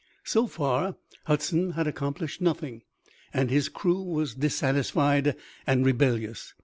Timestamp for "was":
4.01-4.33